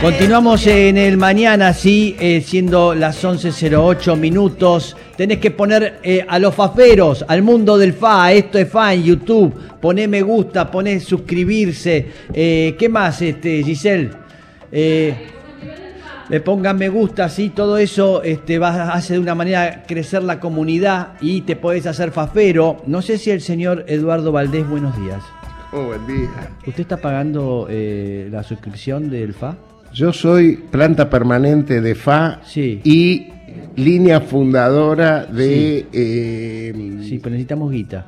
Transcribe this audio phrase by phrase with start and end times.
[0.00, 4.96] Continuamos en el mañana, sí, eh, siendo las 11.08 minutos.
[5.14, 9.02] Tenés que poner eh, a los faferos, al mundo del fa, esto es fa en
[9.02, 9.54] YouTube.
[9.78, 12.06] Poné me gusta, poné suscribirse.
[12.32, 14.10] Eh, ¿Qué más, este, Giselle?
[16.30, 20.38] le pongan me gusta, sí, todo eso este, va, hace de una manera crecer la
[20.40, 22.78] comunidad y te podés hacer fafero.
[22.86, 25.22] No sé si el señor Eduardo Valdés, buenos días.
[25.72, 26.28] Oh, buen día.
[26.66, 29.56] ¿Usted está pagando la suscripción del FA?
[29.92, 33.28] Yo soy planta permanente de FA y
[33.76, 35.86] línea fundadora de...
[35.90, 38.06] Sí, eh, sí pero necesitamos guita.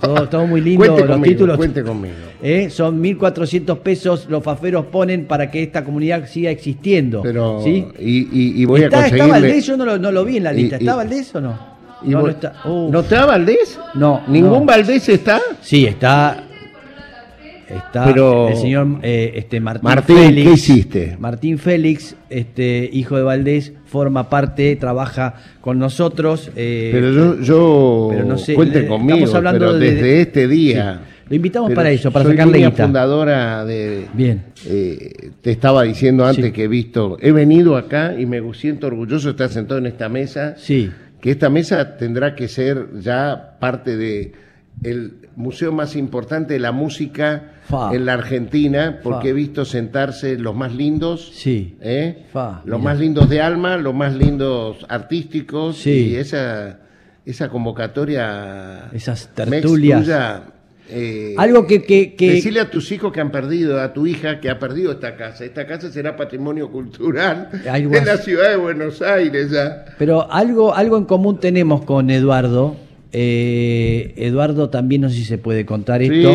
[0.00, 1.56] Todo, muy lindo, cuente los títulos.
[1.56, 2.14] Cuente conmigo.
[2.42, 7.22] Eh, son 1.400 pesos los faferos ponen para que esta comunidad siga existiendo.
[7.22, 7.86] Pero, ¿sí?
[7.98, 9.24] y, voy ¿Está, a conseguirle...
[9.24, 9.66] ¿Está Valdés?
[9.66, 10.76] Yo no lo, no lo vi en la lista.
[10.76, 11.78] ¿Está Valdés o no?
[12.02, 12.54] No, no, está.
[12.64, 13.78] ¿No está Valdés?
[13.94, 14.22] No.
[14.28, 15.40] ¿Ningún Valdés está?
[15.60, 16.47] Sí, está
[17.68, 20.46] Está el señor eh, este, Martín, Martín Félix.
[20.46, 21.16] ¿Qué hiciste?
[21.18, 26.50] Martín Félix, este, hijo de Valdés, forma parte, trabaja con nosotros.
[26.56, 31.02] Eh, pero yo, yo pero no sé, cuente conmigo, estamos hablando desde este día.
[31.28, 32.84] Lo invitamos para eso, para sacarle guita.
[32.84, 34.06] fundadora de...
[34.14, 34.44] Bien.
[34.66, 37.18] Eh, te estaba diciendo antes que he visto...
[37.20, 40.54] He venido acá y me siento orgulloso de estar sentado en esta mesa.
[40.56, 40.90] Sí.
[41.20, 44.32] Que esta mesa tendrá que ser ya parte de
[44.82, 47.52] el museo más importante de la música
[47.92, 51.76] en la Argentina, porque he visto sentarse los más lindos, sí.
[51.80, 52.26] ¿eh?
[52.64, 56.78] los más lindos de alma, los más lindos artísticos, y esa,
[57.26, 60.08] esa convocatoria, esas tertulias.
[60.88, 64.48] eh, Algo que, que, Decirle a tus hijos que han perdido, a tu hija que
[64.48, 65.44] ha perdido esta casa.
[65.44, 69.84] Esta casa será patrimonio cultural en la ciudad de Buenos Aires ya.
[69.98, 72.76] Pero algo, algo en común tenemos con Eduardo,
[73.12, 76.34] eh, Eduardo también, no sé si se puede contar esto,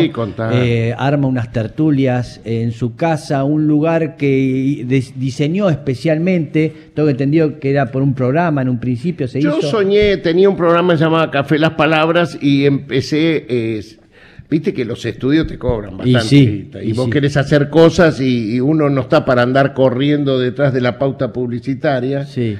[0.52, 7.70] eh, arma unas tertulias en su casa, un lugar que diseñó especialmente, tengo entendido que
[7.70, 11.58] era por un programa en un principio, se Yo soñé, tenía un programa llamado Café
[11.58, 13.92] Las Palabras y empecé...
[14.50, 16.68] Viste que los estudios te cobran bastante.
[16.84, 20.82] Y, vos querés hacer cosas y, y, uno no está para andar corriendo detrás de
[20.82, 22.26] la pauta publicitaria.
[22.26, 22.56] Sí.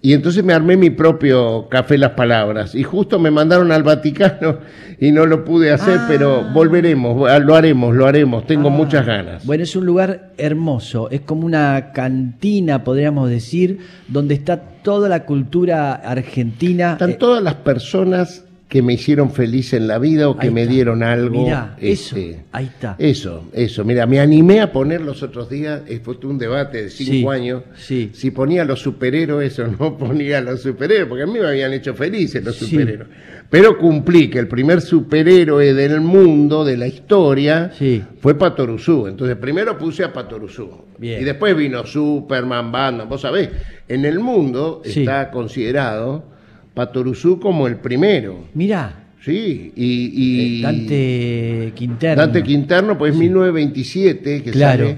[0.00, 2.74] Y entonces me armé mi propio café Las Palabras.
[2.74, 4.58] Y justo me mandaron al Vaticano
[5.00, 6.52] y no lo pude hacer, pero ah.
[6.54, 8.46] volveremos, lo haremos, lo haremos.
[8.46, 8.72] Tengo ah.
[8.72, 9.44] muchas ganas.
[9.44, 11.10] Bueno, es un lugar hermoso.
[11.10, 16.92] Es como una cantina, podríamos decir, donde está toda la cultura argentina.
[16.92, 21.02] Están todas las personas que me hicieron feliz en la vida o que me dieron
[21.02, 21.44] algo.
[21.44, 22.96] Mirá, eso, este, ahí está.
[22.98, 23.82] Eso, eso.
[23.82, 28.10] Mira, me animé a poner los otros días, fue un debate de cinco años, sí.
[28.12, 31.94] si ponía los superhéroes o no ponía los superhéroes, porque a mí me habían hecho
[31.94, 33.08] felices los superhéroes.
[33.48, 37.72] Pero cumplí que el primer superhéroe del mundo, de la historia,
[38.20, 39.06] fue Patoruzú.
[39.06, 40.84] Entonces primero puse a Patoruzú.
[41.00, 43.48] Y después vino Superman, Batman, vos sabés,
[43.88, 46.36] en el mundo está considerado
[46.78, 48.44] Patoruzú como el primero.
[48.54, 49.06] Mirá.
[49.20, 52.22] Sí, y, eh, Dante Quinterno.
[52.22, 54.94] Dante Quinterno, pues 1927, que claro.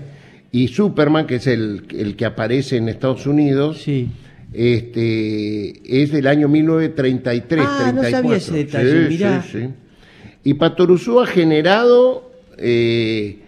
[0.52, 1.84] y Superman, que es el,
[2.18, 4.10] que aparece en Estados Unidos, sí.
[4.52, 7.64] este, es del año 1933.
[7.66, 9.42] Ah, no sabía ese detalle, sí, mirá.
[9.42, 9.68] Sí,
[10.44, 13.38] y Patoruzú ha generado eh,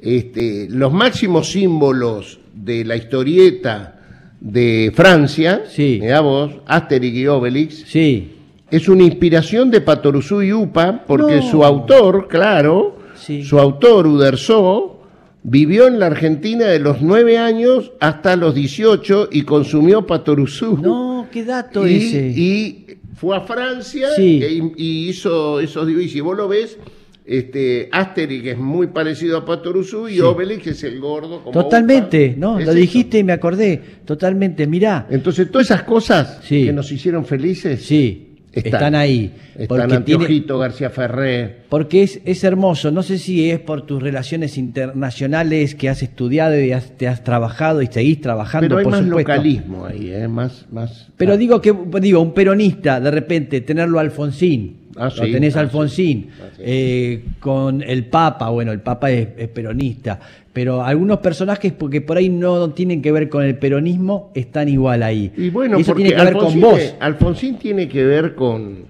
[0.00, 4.01] este, los máximos símbolos de la historieta
[4.42, 6.00] de Francia, sí.
[6.20, 8.32] vos, Asterix y Obelix, sí.
[8.70, 15.00] es una inspiración de Patoruzú y Upa, porque su autor, claro, su autor, Uderzo,
[15.44, 20.76] vivió en la Argentina de los nueve años hasta los 18 y consumió Patoruzú.
[20.76, 22.28] No, qué dato y, ese.
[22.36, 26.16] Y fue a Francia e y hizo esos dibujos.
[26.16, 26.78] Y vos lo ves,
[27.24, 31.38] este, Asterix es muy parecido a Patoruzú y Obelix es el gordo.
[31.52, 32.58] Totalmente, ¿no?
[32.58, 33.80] Lo dijiste y me acordé.
[34.04, 35.06] Totalmente, mirá.
[35.08, 37.82] Entonces, todas esas cosas que nos hicieron felices.
[37.84, 38.28] Sí.
[38.52, 39.32] Están, ahí.
[39.56, 41.64] Están Antiojito, García Ferrer.
[41.70, 42.90] Porque es, es hermoso.
[42.90, 47.80] No sé si es por tus relaciones internacionales que has estudiado y te has trabajado
[47.80, 48.76] y seguís trabajando.
[48.76, 50.28] Pero hay más localismo ahí, ¿eh?
[50.28, 51.08] más, más.
[51.16, 56.30] Pero digo que digo un peronista de repente tenerlo Alfonsín Ah, lo tenés ah, Alfonsín,
[56.38, 60.20] ah, eh, con el Papa, bueno, el Papa es, peronista,
[60.52, 65.02] pero algunos personajes porque por ahí no tienen que ver con el peronismo están igual
[65.02, 65.32] ahí.
[65.36, 66.94] Y bueno, eso tiene que ver con vos.
[67.00, 68.84] Alfonsín tiene que ver con...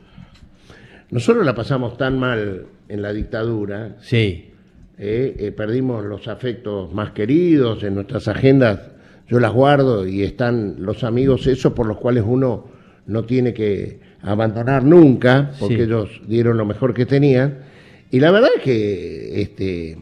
[1.11, 3.97] Nosotros la pasamos tan mal en la dictadura.
[4.01, 4.51] Sí.
[4.99, 8.81] Eh, eh, perdimos los afectos más queridos en nuestras agendas.
[9.29, 12.67] Yo las guardo y están los amigos esos por los cuales uno
[13.07, 17.59] no tiene que abandonar nunca, porque ellos dieron lo mejor que tenían.
[18.11, 19.97] Y la verdad es que este,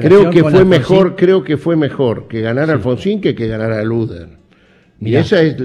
[0.00, 3.82] creo que fue mejor, creo que fue mejor que ganar Alfonsín que que ganar a
[3.82, 4.28] Luder.
[5.00, 5.56] Y esa es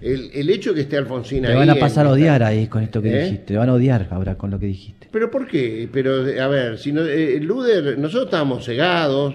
[0.00, 1.52] el, hecho que esté Alfonsín ahí.
[1.52, 3.24] Te van a pasar a odiar ahí con esto que ¿Eh?
[3.24, 3.44] dijiste.
[3.46, 5.08] Te van a odiar ahora con lo que dijiste.
[5.10, 5.88] Pero ¿por qué?
[5.92, 9.34] Pero a ver, si no, eh, Luder, nosotros estábamos cegados.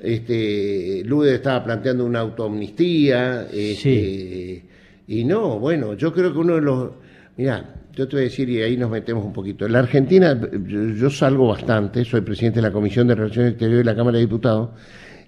[0.00, 3.46] Este, Luder estaba planteando una autoamnistía.
[3.52, 4.64] Este,
[5.06, 6.90] y no, bueno, yo creo que uno de los.
[7.36, 7.64] Mira,
[7.94, 9.66] yo te voy a decir, y ahí nos metemos un poquito.
[9.66, 13.90] En la Argentina, yo, salgo bastante, soy presidente de la Comisión de Relaciones Exteriores de
[13.90, 14.70] la Cámara de Diputados,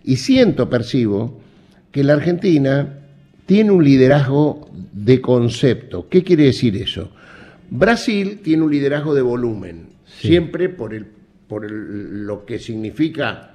[0.04, 1.40] y siento, percibo,
[1.90, 3.00] que la Argentina
[3.46, 6.08] tiene un liderazgo de concepto.
[6.08, 7.10] ¿Qué quiere decir eso?
[7.70, 11.06] Brasil tiene un liderazgo de volumen, siempre por, el,
[11.46, 13.53] por lo que significa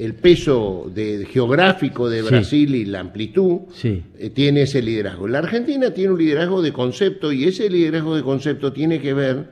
[0.00, 5.28] el peso de, geográfico de Brasil y la amplitud, eh, tiene ese liderazgo.
[5.28, 9.50] La Argentina tiene un liderazgo de concepto y ese liderazgo de concepto tiene que ver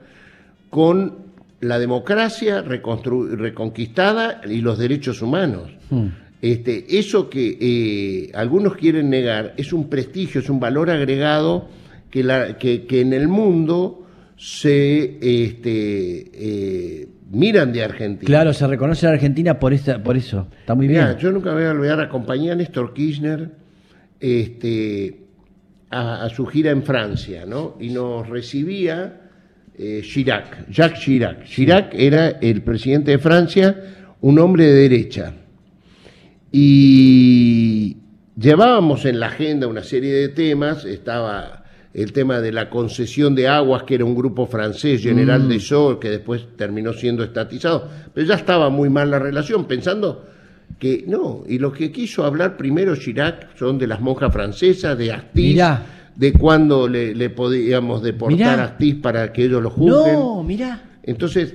[0.70, 1.28] con
[1.60, 5.70] la democracia reconquistada y los derechos humanos.
[5.90, 6.06] Hmm.
[6.40, 11.68] Este, eso que eh, algunos quieren negar es un prestigio, es un valor agregado
[12.10, 14.06] que, la, que, en el mundo
[14.36, 18.26] se este, eh, miran de Argentina.
[18.26, 20.48] Claro, se reconoce a Argentina por, esta, por eso.
[20.60, 21.16] Está muy bien.
[21.19, 23.50] yo nunca voy a olvidar, acompañé a Néstor Kirchner
[24.20, 25.20] este,
[25.90, 27.76] a, su gira en Francia, ¿no?
[27.80, 29.20] Y nos recibía
[29.76, 31.44] eh, Chirac, Jacques Chirac.
[31.44, 33.76] Chirac era el presidente de Francia,
[34.20, 35.32] un hombre de derecha.
[36.50, 37.98] Y
[38.38, 41.57] llevábamos en la agenda una serie de temas, estaba
[42.02, 45.48] el tema de la concesión de aguas, que era un grupo francés, General mm.
[45.48, 50.24] de Sol, que después terminó siendo estatizado, pero ya estaba muy mal la relación, pensando
[50.78, 55.12] que no, y lo que quiso hablar primero Chirac son de las monjas francesas, de
[55.12, 55.60] Astiz,
[56.14, 60.14] de cuándo le, podíamos deportar a Astiz para que ellos lo juzguen.
[60.14, 60.82] No, mira.
[61.02, 61.54] Entonces,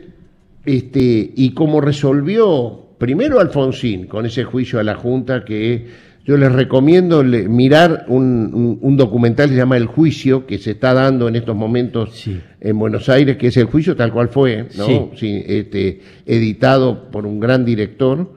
[0.66, 5.88] este, y como resolvió primero Alfonsín con ese juicio a la Junta que
[6.26, 11.28] yo les recomiendo mirar un, documental que se llama El Juicio, que se está dando
[11.28, 12.26] en estos momentos
[12.62, 15.12] en Buenos Aires, que es el juicio tal cual fue, ¿no?
[15.22, 18.32] Este, editado por un gran director,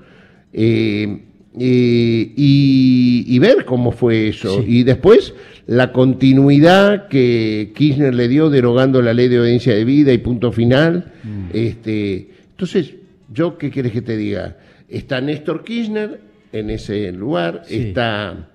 [0.53, 1.21] eh,
[1.59, 4.65] eh, y, ver cómo fue eso.
[4.67, 5.35] Y después
[5.67, 10.51] la continuidad que Kirchner le dio derogando la ley de obediencia de vida y punto
[10.51, 11.13] final.
[11.23, 11.51] Mm.
[11.53, 12.95] Este, entonces,
[13.33, 14.57] yo, ¿qué quieres que te diga?
[14.89, 16.21] Está Néstor Kirchner
[16.61, 18.49] en ese lugar, está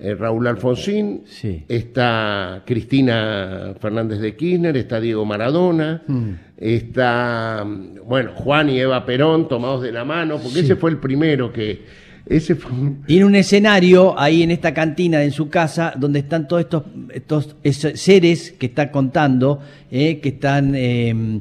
[0.00, 1.24] eh, Raúl Alfonsín,
[1.68, 6.30] está Cristina Fernández de Kirchner, está Diego Maradona, mm.
[6.56, 7.66] está,
[8.04, 12.08] bueno, Juan y Eva Perón tomados de la mano, porque ese fue el primero que...
[12.26, 12.70] Ese fue
[13.06, 17.56] Y en un escenario, ahí en esta cantina en su casa, donde están todos estos,
[17.62, 19.60] estos seres que está contando,
[19.90, 20.74] eh, que están...
[20.76, 21.40] Eh,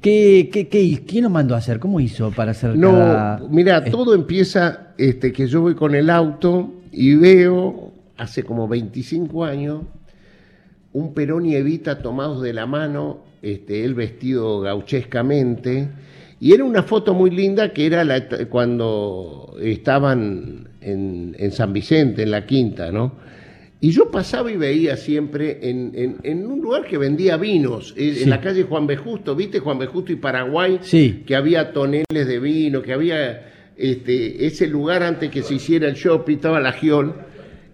[0.00, 1.78] ¿Qué, qué, qué, quién lo mandó a hacer?
[1.78, 6.72] ¿Cómo hizo para hacer No, mira, todo empieza este, que yo voy con el auto
[6.92, 9.82] y veo, hace como 25 años,
[10.92, 15.88] un Perón y Evita tomados de la mano, este, él vestido gauchescamente,
[16.40, 22.22] y era una foto muy linda que era la, cuando estaban en, en San Vicente,
[22.22, 23.12] en la quinta, ¿no?
[23.80, 28.40] Y yo pasaba y veía siempre en, un lugar que vendía vinos, eh, en la
[28.40, 28.96] calle Juan B.
[28.96, 29.58] Justo, ¿viste?
[29.58, 29.86] Juan B.
[29.86, 31.22] Justo y Paraguay, sí.
[31.26, 35.94] que había toneles de vino, que había este, ese lugar antes que se hiciera el
[35.94, 37.14] shopping, estaba la Giol.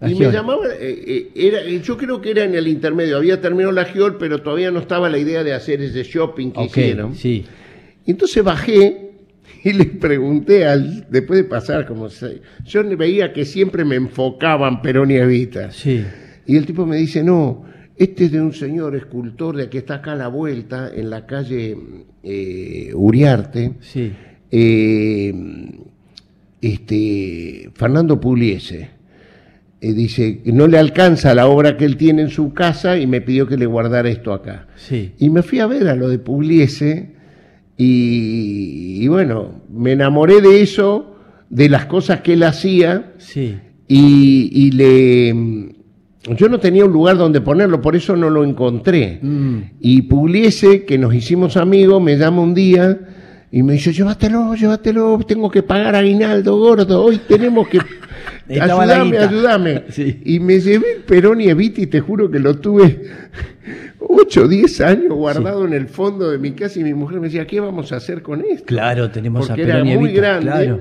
[0.05, 3.71] y me llamaba, eh, eh, era, yo creo que era en el intermedio, había terminado
[3.71, 7.15] la Giol, pero todavía no estaba la idea de hacer ese shopping que hicieron.
[7.15, 7.45] Sí.
[8.05, 9.02] entonces bajé
[9.63, 14.81] y le pregunté al, después de pasar como se, yo veía que siempre me enfocaban
[14.83, 15.71] Evita.
[15.71, 16.03] Sí.
[16.45, 17.63] Y el tipo me dice, no,
[17.95, 21.25] este es de un señor escultor de que está acá a la vuelta, en la
[21.25, 21.77] calle
[22.23, 23.73] eh, Uriarte.
[23.79, 24.11] Sí.
[24.51, 25.33] Eh,
[26.61, 28.89] este, Fernando Pugliese.
[29.79, 33.19] Eh, dice no le alcanza la obra que él tiene en su casa y me
[33.19, 34.67] pidió que le guardara esto acá.
[34.75, 35.13] Sí.
[35.19, 37.12] Y me fui a ver a lo de Pugliese
[37.77, 41.15] y, bueno, me enamoré de eso,
[41.49, 43.13] de las cosas que él hacía.
[43.17, 43.57] Sí.
[43.87, 45.73] Y, le.
[46.37, 49.19] Yo no tenía un lugar donde ponerlo, por eso no lo encontré.
[49.21, 49.57] Mm.
[49.81, 52.97] Y Pugliese, que nos hicimos amigos, me llama un día
[53.51, 57.79] y me dice, llévatelo, llévatelo, tengo que pagar aguinaldo gordo, hoy tenemos que...
[58.49, 59.83] ayúdame, ayúdame.
[60.25, 63.01] Y me llevé Perón y Evita y te juro que lo tuve
[64.09, 67.27] 8 o 10 años guardado en el fondo de mi casa y mi mujer me
[67.27, 68.65] decía, ¿qué vamos a hacer con esto?
[68.65, 70.79] Claro, tenemos Porque a era muy grande.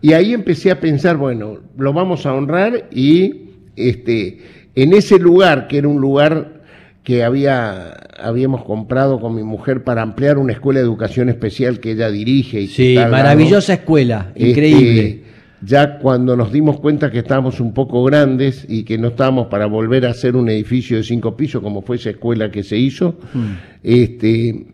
[0.00, 4.38] Y ahí empecé a pensar, bueno, lo vamos a honrar y este,
[4.74, 6.62] en ese lugar, que era un lugar
[7.02, 11.92] que había, habíamos comprado con mi mujer para ampliar una escuela de educación especial que
[11.92, 12.60] ella dirige.
[12.60, 15.22] Y sí, maravillosa escuela, este, increíble.
[15.62, 19.66] Ya cuando nos dimos cuenta que estábamos un poco grandes y que no estábamos para
[19.66, 23.18] volver a hacer un edificio de cinco pisos como fue esa escuela que se hizo,
[23.34, 23.52] mm.
[23.82, 24.66] este,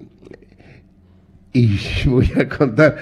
[1.52, 2.96] y voy a contar,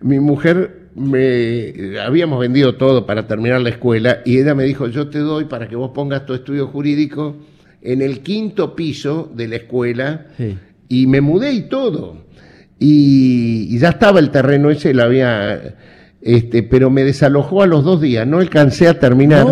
[0.00, 5.08] mi mujer me habíamos vendido todo para terminar la escuela y ella me dijo, yo
[5.08, 7.36] te doy para que vos pongas tu estudio jurídico
[7.82, 10.26] en el quinto piso de la escuela
[10.88, 12.26] y me mudé y todo.
[12.78, 15.76] Y, ya estaba el terreno ese, lo había,
[16.22, 19.46] este, pero me desalojó a los dos días, no alcancé a terminar.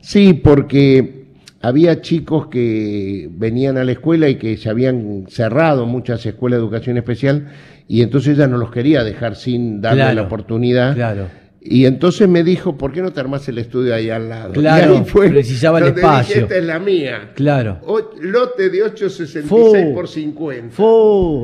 [0.00, 1.26] Sí, porque
[1.60, 6.64] había chicos que venían a la escuela y que se habían cerrado muchas escuelas de
[6.64, 7.48] educación especial
[7.88, 10.94] y entonces ella no los quería dejar sin darle la oportunidad.
[10.94, 11.26] Claro.
[11.60, 14.52] Y entonces me dijo, ¿por qué no te armas el estudio ahí al lado?
[14.52, 16.42] Claro, precisaba el espacio.
[16.42, 17.32] esta es la mía.
[17.34, 17.80] Claro.
[18.20, 20.74] lote de 866 por 50.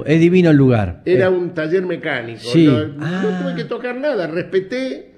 [0.07, 1.03] es divino el lugar.
[1.05, 2.41] Era un taller mecánico.
[2.41, 2.67] Sí.
[2.67, 3.43] No, ah.
[3.43, 5.11] tuve que tocar nada, respeté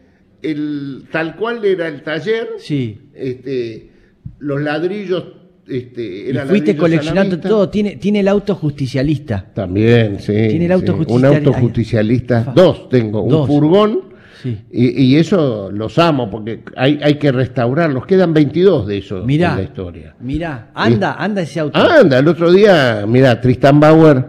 [0.43, 2.55] el tal cual era el taller.
[2.59, 3.11] Sí.
[3.15, 3.91] Este,
[4.39, 5.25] los ladrillos
[5.69, 9.53] este, y fuiste coleccionando todo, tiene, tiene el auto justicialista.
[9.53, 10.33] También, sí.
[10.33, 11.29] Tiene el auto justicialista.
[11.31, 14.06] Un auto justicialista, dos tengo, un furgón
[14.45, 18.07] y, eso los amo porque hay, hay que restaurarlos.
[18.07, 20.15] Quedan 22 de esos en la historia.
[20.21, 21.79] Mirá, anda, anda ese auto.
[21.79, 24.25] Anda, el otro día, mira, Tristan Bauer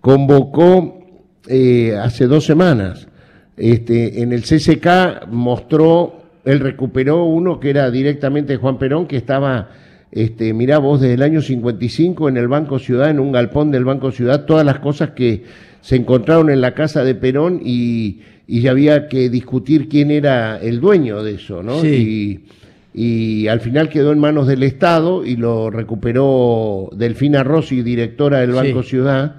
[0.00, 1.02] convocó
[1.48, 3.08] eh, hace dos semanas.
[3.56, 9.16] Este, en el CCK mostró, él recuperó uno que era directamente de Juan Perón, que
[9.16, 9.68] estaba,
[10.12, 13.84] este, mirá vos, desde el año 55 en el Banco Ciudad, en un galpón del
[13.84, 15.42] Banco Ciudad, todas las cosas que
[15.80, 20.78] se encontraron en la casa de Perón y y había que discutir quién era el
[20.80, 21.82] dueño de eso, ¿no?
[21.84, 28.52] Y, al final quedó en manos del Estado y lo recuperó Delfina Rossi, directora del
[28.52, 29.36] Banco Ciudad,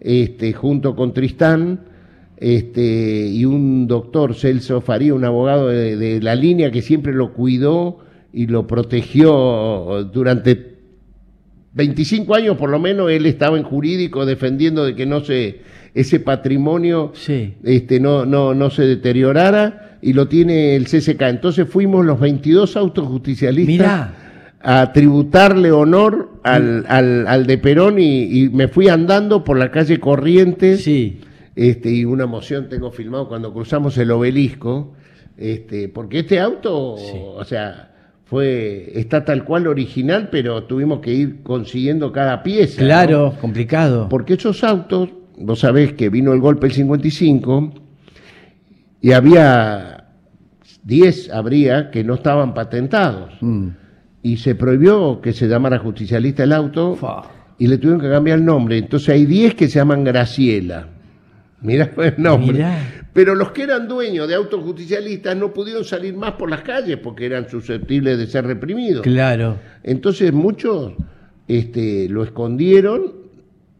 [0.00, 1.80] este, junto con Tristán
[2.38, 7.34] este, y un doctor, Celso Faría, un abogado de, de la línea que siempre lo
[7.34, 7.98] cuidó
[8.34, 10.74] y lo protegió durante
[11.74, 15.60] 25 años por lo menos, él estaba en jurídico defendiendo de que no se
[15.94, 17.12] ese patrimonio
[17.62, 21.22] este, no, no, no se deteriorara y lo tiene el CCK.
[21.22, 24.10] Entonces fuimos los 22 autos justicialistas
[24.60, 30.00] a tributarle honor al, al, al de Perón y, me fui andando por la calle
[30.00, 30.82] Corrientes.
[30.82, 31.20] Sí.
[31.54, 34.94] Este, y una emoción tengo filmado cuando cruzamos el obelisco,
[35.36, 37.93] este, porque este auto, o sea,
[38.24, 42.80] fue, está tal cual original, pero tuvimos que ir consiguiendo cada pieza.
[42.80, 44.08] Claro, complicado.
[44.08, 47.74] Porque esos autos vos sabés que vino el golpe el 55
[49.00, 50.04] y había
[50.84, 53.34] 10, habría, que no estaban patentados.
[53.40, 53.68] Mm.
[54.22, 56.98] Y se prohibió que se llamara justicialista el auto
[57.58, 58.78] y le tuvieron que cambiar el nombre.
[58.78, 60.93] Entonces hay 10 que se llaman Graciela.
[61.64, 62.64] Mira el nombre.
[63.12, 66.98] Pero los que eran dueños de autos justicialistas no pudieron salir más por las calles
[66.98, 69.02] porque eran susceptibles de ser reprimidos.
[69.02, 69.56] Claro.
[69.82, 70.92] Entonces muchos
[71.48, 73.12] este, lo escondieron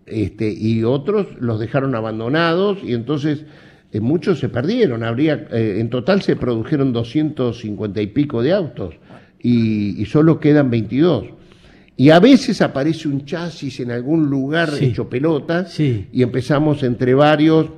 [0.07, 3.45] este, y otros los dejaron abandonados y entonces
[3.93, 5.05] eh, muchos se perdieron.
[5.05, 8.95] Habría, eh, en total se produjeron 250 y pico de autos
[9.41, 11.27] y, solo quedan 22.
[11.97, 17.69] Y a veces aparece un chasis en algún lugar hecho pelota y empezamos entre varios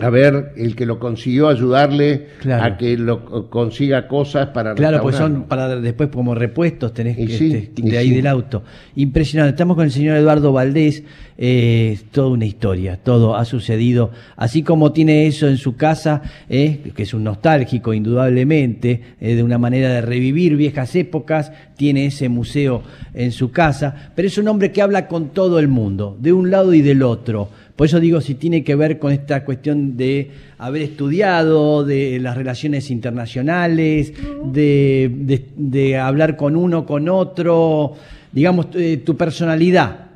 [0.00, 5.16] a ver el que lo consiguió ayudarle a que lo consiga cosas para claro pues
[5.16, 8.62] son para después como repuestos tenés que este, de ahí del auto.
[8.94, 9.50] Impresionante.
[9.50, 11.02] Estamos con el señor Eduardo Valdés
[11.36, 16.92] eh, toda una historia todo ha sucedido así como tiene eso en su casa eh,
[16.94, 22.28] que es un nostálgico indudablemente eh, de una manera de revivir viejas épocas tiene ese
[22.28, 22.82] museo
[23.14, 26.50] en su casa pero es un hombre que habla con todo el mundo de un
[26.50, 27.48] lado y del otro
[27.80, 32.36] por eso digo si tiene que ver con esta cuestión de haber estudiado, de las
[32.36, 34.12] relaciones internacionales,
[34.44, 37.94] de, hablar con uno, con otro,
[38.32, 40.08] digamos, eh, tu personalidad.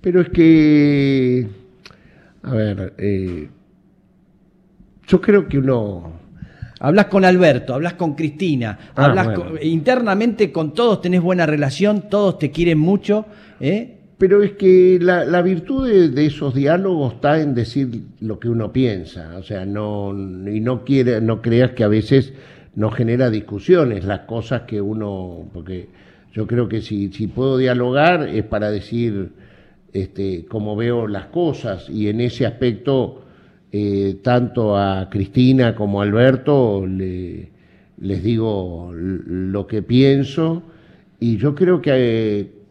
[0.00, 1.46] Pero es que,
[2.42, 3.48] a ver, eh,
[5.06, 6.14] yo creo que uno...
[6.80, 12.40] Hablas con Alberto, hablas con Cristina, ah, hablas internamente con todos, tenés buena relación, todos
[12.40, 13.24] te quieren mucho,
[13.60, 13.98] ¿eh?
[14.18, 19.36] Pero es que la, virtud de, esos diálogos está en decir lo que uno piensa,
[19.36, 22.32] o sea, no, y no quiere, no creas que a veces
[22.76, 25.88] no genera discusiones las cosas que uno, porque
[26.32, 29.30] yo creo que si, puedo dialogar es para decir
[29.92, 33.24] este, cómo veo las cosas y en ese aspecto
[33.72, 37.50] eh, tanto a Cristina como a Alberto le,
[38.00, 40.62] les digo lo que pienso
[41.20, 42.63] y yo creo que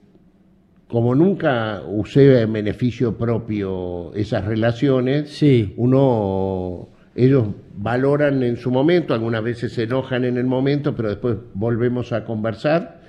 [0.93, 5.73] como nunca usé en beneficio propio esas relaciones, sí.
[5.75, 11.37] uno, ellos valoran en su momento, algunas veces se enojan en el momento, pero después
[11.55, 13.01] volvemos a conversar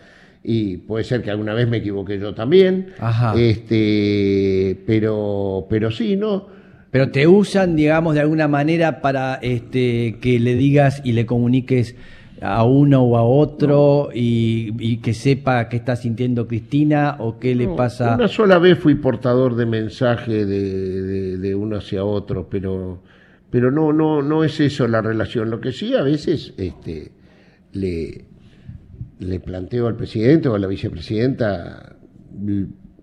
[0.42, 3.34] y puede ser que alguna vez me equivoqué yo también, Ajá.
[3.38, 6.46] este, pero, pero sí, ¿no?
[6.90, 11.96] Pero te usan, digamos, de alguna manera para este, que le digas y le comuniques
[12.40, 17.68] a uno o a otro y, que sepa qué está sintiendo Cristina o qué le
[17.68, 18.14] pasa.
[18.14, 23.02] Una sola vez fui portador de mensaje de, uno hacia otro, pero,
[23.50, 25.50] pero no, no, no es eso la relación.
[25.50, 27.12] Lo que sí a veces este,
[27.72, 28.24] le,
[29.18, 31.96] le planteo al presidente o a la vicepresidenta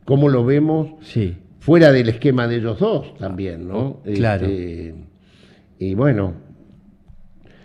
[0.05, 1.37] cómo lo vemos sí.
[1.59, 4.01] fuera del esquema de ellos dos también, ¿no?
[4.03, 4.45] Claro.
[4.45, 4.95] Este,
[5.79, 6.35] y bueno,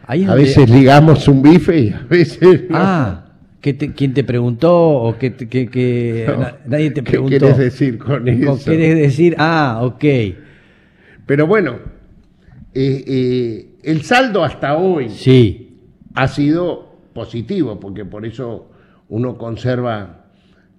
[0.06, 2.62] a veces ligamos un bife y a veces.
[2.70, 3.24] Ah,
[3.60, 6.26] ¿quién te preguntó o que, que,
[6.66, 7.30] nadie te preguntó?
[7.30, 8.58] ¿Qué quieres decir con eso?
[8.64, 9.34] ¿Quieres decir?
[9.38, 10.04] Ah, ok.
[11.26, 11.78] Pero bueno,
[12.72, 15.78] eh, eh, el saldo hasta hoy sí.
[16.14, 18.70] ha sido positivo, porque por eso
[19.08, 20.26] uno conserva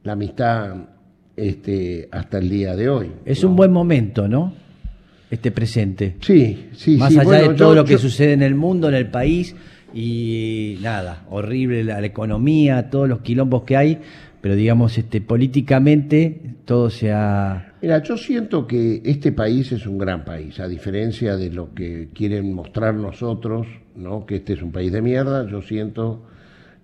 [0.03, 0.75] la amistad
[1.35, 3.11] este, hasta el día de hoy.
[3.25, 4.53] Es un buen momento, ¿no?
[5.29, 6.15] Este presente.
[6.21, 9.55] Sí, sí, Más allá de todo lo que sucede en el mundo, en el país,
[9.93, 13.99] y nada, horrible la, economía, todos los quilombos que hay,
[14.41, 17.73] pero digamos, este, políticamente todo se ha...
[17.81, 22.09] Mira, yo siento que este país es un gran país, a diferencia de lo que
[22.13, 24.25] quieren mostrar nosotros, ¿no?
[24.25, 26.23] que este es un país de mierda, yo siento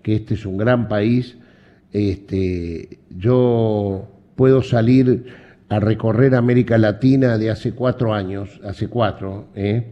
[0.04, 1.38] que este es un gran país.
[1.92, 5.26] Este, yo puedo salir
[5.76, 9.84] a recorrer América Latina de hace cuatro años, hace cuatro, ¿eh?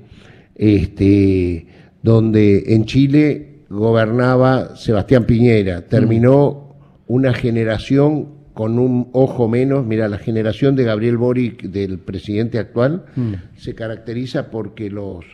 [0.56, 1.66] este,
[2.04, 6.76] donde en Chile gobernaba Sebastián Piñera, terminó
[7.08, 13.06] una generación con un ojo menos, mira, la generación de Gabriel Boric, del presidente actual,
[13.16, 13.34] mm.
[13.58, 15.26] se caracteriza porque los,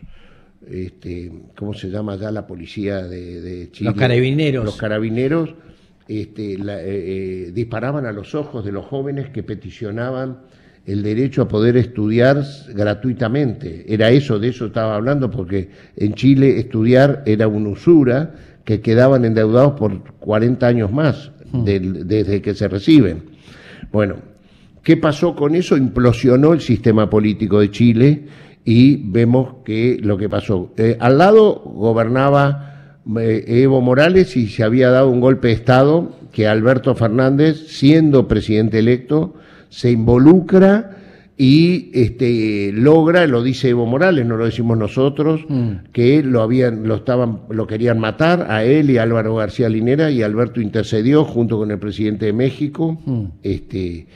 [0.69, 3.89] este, ¿cómo se llama ya la policía de, Chile?
[3.89, 4.63] Los carabineros.
[4.63, 5.55] Los carabineros
[6.07, 10.39] este, eh, eh, disparaban a los ojos de los jóvenes que peticionaban
[10.85, 13.85] el derecho a poder estudiar gratuitamente.
[13.93, 19.25] Era eso, de eso estaba hablando, porque en Chile estudiar era una usura que quedaban
[19.25, 21.63] endeudados por 40 años más hmm.
[21.63, 23.23] desde que se reciben.
[23.91, 24.15] Bueno,
[24.83, 25.75] ¿qué pasó con eso?
[25.75, 28.25] Implosionó el sistema político de Chile
[28.63, 30.73] y vemos que lo que pasó.
[30.77, 32.66] Eh, al lado gobernaba
[33.15, 38.79] Evo Morales y se había dado un golpe de Estado que Alberto Fernández, siendo presidente
[38.79, 39.35] electo,
[39.69, 40.97] se involucra
[41.37, 45.91] y este, logra, lo dice Evo Morales, no lo decimos nosotros, mm.
[45.93, 50.09] que lo habían, lo estaban, lo querían matar a él y a Álvaro García Linera
[50.09, 53.25] y Alberto intercedió junto con el presidente de México, mm.
[53.43, 54.07] este,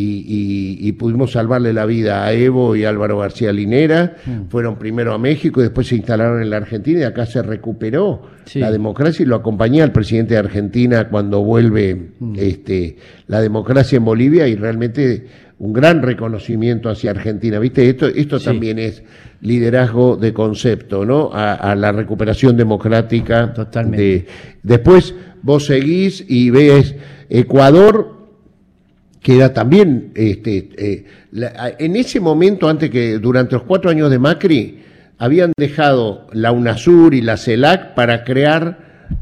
[0.00, 4.16] y, pudimos salvarle la vida a Evo y Álvaro García Linera.
[4.24, 4.48] Mm.
[4.48, 8.22] Fueron primero a México y después se instalaron en la Argentina y acá se recuperó
[8.54, 12.34] la democracia y lo acompañé al presidente de Argentina cuando vuelve mm.
[12.38, 15.26] este, la democracia en Bolivia y realmente
[15.58, 17.58] un gran reconocimiento hacia Argentina.
[17.58, 17.88] ¿Viste?
[17.88, 19.02] Esto, esto también es
[19.40, 21.30] liderazgo de concepto, ¿no?
[21.32, 23.52] A, la recuperación democrática.
[23.52, 24.26] Totalmente.
[24.62, 26.94] después vos seguís y ves
[27.28, 28.17] Ecuador
[29.28, 31.04] que era también, este, eh,
[31.78, 34.78] en ese momento, antes que durante los cuatro años de Macri,
[35.18, 38.78] habían dejado la UNASUR y la CELAC para crear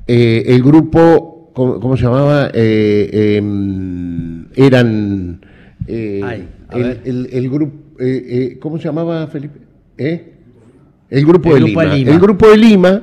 [0.06, 2.52] eh, el grupo, ¿cómo, se llamaba?
[2.54, 5.40] Eh, em, eran
[5.88, 7.96] el, grupo,
[8.60, 9.58] ¿cómo se llamaba, Felipe?
[11.10, 11.96] El grupo, de, Lima.
[11.96, 13.02] El grupo de Lima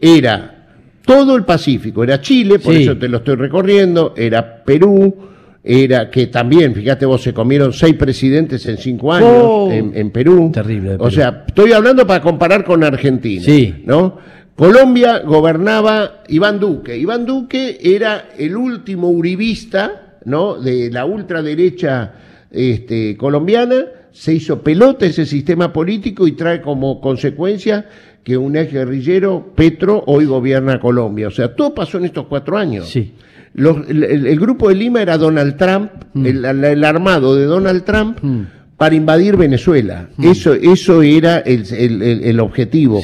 [0.00, 0.68] era
[1.04, 5.33] todo el Pacífico, era Chile, por eso te lo estoy recorriendo, era Perú,
[5.66, 9.70] era que también, fíjate vos, se comieron seis presidentes en cinco años oh.
[9.72, 10.50] en, Perú.
[10.52, 10.96] Terrible.
[10.98, 13.42] O sea, estoy hablando para comparar con Argentina.
[13.42, 13.82] Sí.
[13.86, 14.18] ¿No?
[14.54, 16.98] Colombia gobernaba Iván Duque.
[16.98, 20.60] Iván Duque era el último uribista, ¿no?
[20.60, 22.12] De la ultraderecha
[22.50, 23.86] este, colombiana.
[24.12, 27.88] Se hizo pelota ese sistema político y trae como consecuencia
[28.22, 31.28] que un ex guerrillero, Petro, hoy gobierna Colombia.
[31.28, 32.86] O sea, todo pasó en estos cuatro años.
[32.88, 33.14] Sí
[33.54, 36.26] el, grupo de Lima era Donald Trump, mm.
[36.26, 38.42] el, armado de Donald Trump, mm.
[38.76, 40.08] para invadir Venezuela.
[40.16, 40.24] Mm.
[40.26, 43.02] Eso, eso era el, objetivo.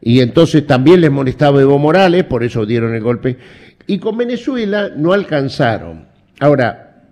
[0.00, 3.38] Y entonces también les molestaba Evo Morales, por eso dieron el golpe.
[3.86, 6.06] Y con Venezuela no alcanzaron.
[6.40, 7.04] Ahora,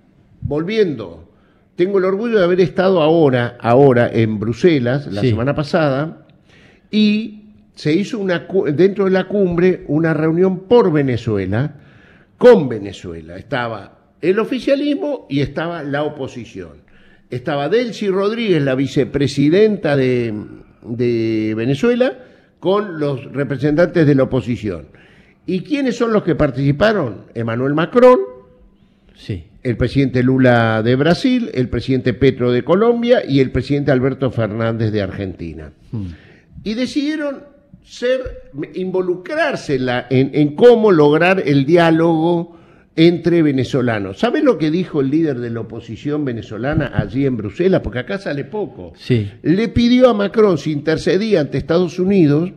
[0.43, 1.33] volviendo,
[1.77, 6.27] tengo el orgullo de haber estado ahora, ahora en Bruselas, la semana pasada,
[6.91, 7.45] y
[7.75, 11.77] se hizo una, dentro de la cumbre una reunión por Venezuela
[12.39, 13.37] con Venezuela.
[13.37, 16.85] Estaba el oficialismo y estaba la oposición.
[17.31, 20.33] Estaba Delcy Rodríguez, la vicepresidenta de,
[20.83, 22.19] de Venezuela,
[22.61, 24.87] con los representantes de la oposición.
[25.47, 27.27] ¿Y quiénes son los que participaron?
[27.35, 28.19] Emmanuel Macron,
[29.15, 29.45] sí.
[29.63, 34.91] el presidente Lula de Brasil, el presidente Petro de Colombia y el presidente Alberto Fernández
[34.93, 35.73] de Argentina.
[35.93, 36.07] Hmm.
[36.63, 37.54] Y decidieron
[37.85, 42.57] ser, involucrarse en, en, cómo lograr el diálogo
[42.97, 44.19] entre venezolanos.
[44.19, 47.83] ¿Sabe lo que dijo el líder de la oposición venezolana allí en Bruselas?
[47.83, 48.95] Porque acá sale poco.
[48.97, 49.31] Sí.
[49.43, 52.53] Le pidió a Macron, si intercedía ante Estados Unidos,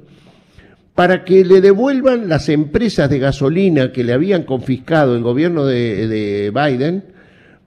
[0.96, 6.08] para que le devuelvan las empresas de gasolina que le habían confiscado el gobierno de,
[6.08, 7.04] de Biden,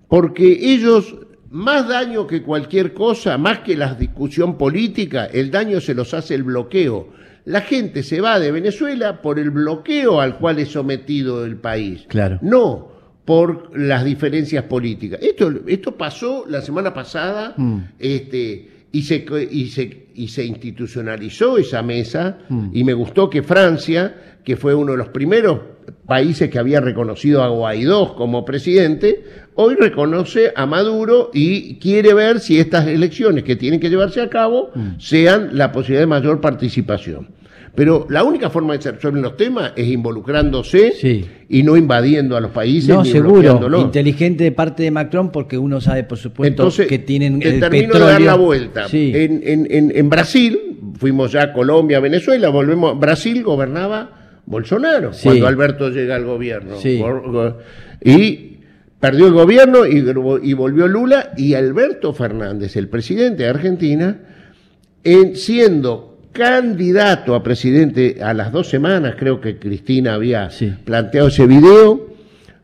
[0.09, 1.15] porque ellos,
[1.51, 6.35] más daño que cualquier cosa, más que la discusión política, el daño se los hace
[6.35, 11.45] el bloqueo la gente se va de Venezuela por el bloqueo al cual es sometido
[11.45, 12.05] el país.
[12.09, 12.39] Claro.
[12.43, 12.91] No
[13.25, 15.21] por las diferencias políticas.
[15.23, 17.79] Esto, esto pasó la semana pasada mm.
[17.99, 22.71] este, y, se, y, se, y se institucionalizó esa mesa mm.
[22.73, 25.61] y me gustó que Francia, que fue uno de los primeros
[26.07, 29.25] países que había reconocido a Guaidó como presidente,
[29.55, 34.29] hoy reconoce a Maduro y quiere ver si estas elecciones que tienen que llevarse a
[34.29, 34.99] cabo mm.
[34.99, 37.40] sean la posibilidad de mayor participación.
[37.75, 40.93] Pero la única forma de resolver los temas es involucrándose
[41.49, 42.89] y no invadiendo a los países.
[42.89, 43.81] No, seguro.
[43.81, 48.01] Inteligente de parte de Macron porque uno sabe, por supuesto, que tienen el termino de
[48.01, 48.87] dar la vuelta.
[48.93, 50.59] En, Brasil,
[50.99, 52.99] fuimos ya a Colombia, Venezuela, volvemos.
[52.99, 56.77] Brasil gobernaba Bolsonaro cuando Alberto llega al gobierno.
[58.03, 58.51] Y
[58.99, 64.19] perdió el gobierno y, volvió Lula y Alberto Fernández, el presidente de Argentina,
[65.03, 70.49] en, siendo candidato a presidente a las dos semanas, creo que Cristina había
[70.85, 72.09] planteado ese video,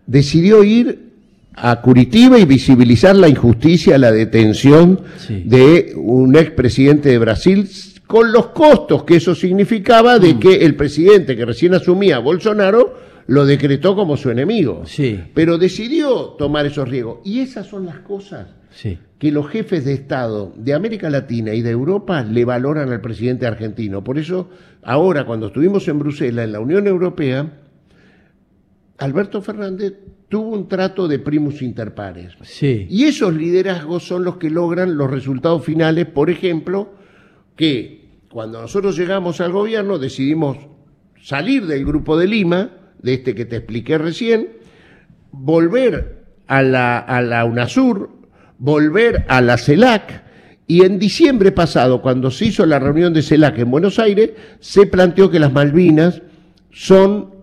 [0.06, 1.06] decidió ir
[1.54, 7.68] a Curitiba y visibilizar la injusticia, la detención de un expresidente de Brasil,
[8.06, 10.38] con los costos que eso significaba de mm.
[10.38, 12.94] que el presidente que recién asumía, Bolsonaro,
[13.26, 14.84] lo decretó como su enemigo.
[15.34, 17.18] Pero decidió tomar esos riesgos.
[17.24, 18.46] Y esas son las cosas
[19.18, 23.46] que los jefes de Estado de América Latina y de Europa le valoran al presidente
[23.46, 24.04] argentino.
[24.04, 24.50] Por eso,
[24.82, 27.60] ahora, cuando estuvimos en Bruselas, en la Unión Europea,
[28.98, 29.94] Alberto Fernández
[30.28, 32.34] tuvo un trato de primus inter pares.
[32.90, 36.94] Y esos liderazgos son los que logran los resultados finales, por ejemplo,
[37.54, 40.58] que cuando nosotros llegamos al gobierno decidimos
[41.22, 44.48] salir del grupo de Lima, de este que te expliqué recién,
[45.30, 48.15] volver a la, a la UNASUR,
[48.58, 50.24] volver a la CELAC,
[50.68, 54.86] y en diciembre pasado, cuando se hizo la reunión de CELAC en Buenos Aires, se
[54.86, 56.22] planteó que las Malvinas
[56.72, 57.36] son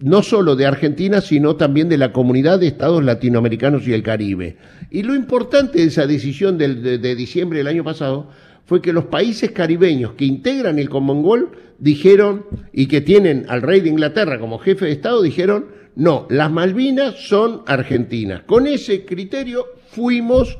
[0.00, 4.56] no solo de Argentina, sino también de la comunidad de estados latinoamericanos y el Caribe.
[4.90, 8.30] Y lo importante de esa decisión de, diciembre del año pasado
[8.64, 13.80] fue que los países caribeños que integran el Commonwealth dijeron, y que tienen al rey
[13.80, 18.42] de Inglaterra como jefe de Estado, dijeron, no, las Malvinas son argentinas.
[18.42, 20.58] Con ese criterio fuimos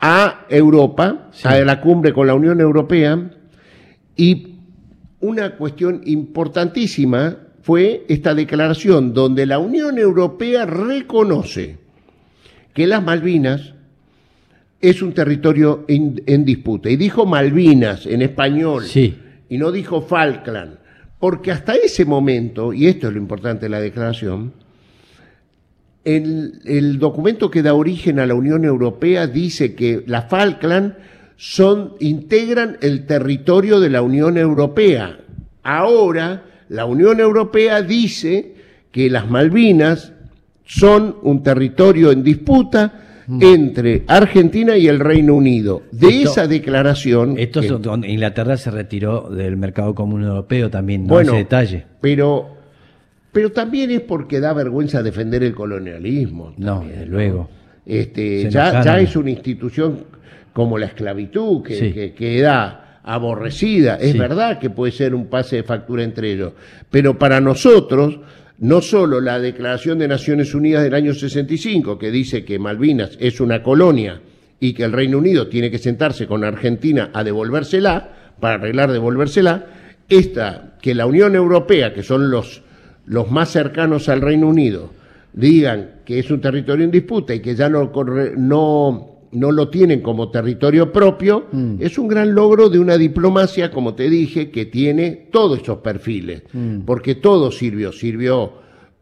[0.00, 3.30] a Europa, a la cumbre con la Unión Europea,
[4.16, 4.58] y
[5.20, 11.78] una cuestión importantísima fue esta declaración donde la Unión Europea reconoce
[12.74, 13.72] que las Malvinas
[14.80, 16.90] es un territorio en disputa.
[16.90, 18.84] Y dijo Malvinas en español,
[19.48, 20.76] y no dijo Falkland,
[21.18, 24.52] porque hasta ese momento, y esto es lo importante de la declaración,
[26.04, 30.94] el, documento que da origen a la Unión Europea dice que las Falkland
[31.36, 35.18] son, integran el territorio de la Unión Europea.
[35.62, 38.54] Ahora, la Unión Europea dice
[38.90, 40.12] que las Malvinas
[40.64, 43.42] son un territorio en disputa mm.
[43.42, 45.82] entre Argentina y el Reino Unido.
[45.90, 47.36] De esa declaración...
[47.38, 51.86] Esto es donde Inglaterra se retiró del mercado común europeo también, no ese detalle.
[52.00, 52.63] Pero
[53.34, 56.54] pero también es porque da vergüenza defender el colonialismo.
[56.56, 57.50] no, desde luego.
[57.84, 60.04] Este, ya, ya es una institución
[60.54, 63.96] como la esclavitud que, queda aborrecida.
[63.96, 66.52] Es verdad que puede ser un pase de factura entre ellos,
[66.90, 68.20] pero para nosotros,
[68.58, 73.40] no solo la Declaración de Naciones Unidas del año 65, que dice que Malvinas es
[73.40, 74.20] una colonia
[74.60, 79.66] y que el Reino Unido tiene que sentarse con Argentina a devolvérsela, para arreglar devolvérsela,
[80.08, 82.62] esta, que la Unión Europea, que son los
[83.06, 84.90] los más cercanos al Reino Unido
[85.32, 87.90] digan que es un territorio en disputa y que ya no,
[88.36, 91.76] no, no lo tienen como territorio propio, mm.
[91.80, 96.44] es un gran logro de una diplomacia, como te dije, que tiene todos esos perfiles,
[96.52, 96.80] mm.
[96.82, 98.52] porque todo sirvió, sirvió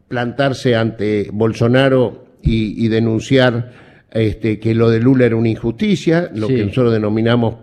[0.07, 3.71] plantarse ante Bolsonaro y, denunciar
[4.11, 7.55] este, que lo de Lula era una injusticia, lo que nosotros denominamos